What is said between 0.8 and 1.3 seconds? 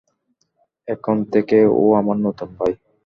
এখন